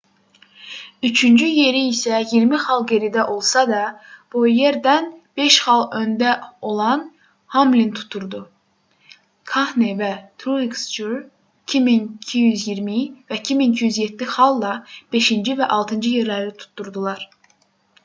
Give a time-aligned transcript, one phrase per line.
[1.07, 3.81] üçüncü yeri isə 20 xal geridə olsa da
[4.35, 5.09] bouyerdən
[5.41, 6.31] 5 xal öndə
[6.69, 7.03] olan
[7.57, 8.39] hamlin tuturdu
[9.51, 10.09] kahne və
[10.45, 11.13] truex jr
[11.75, 12.97] 2220
[13.33, 14.73] və 2207 xalla
[15.19, 17.27] 5-ci və 6-cı yerləri tuturdular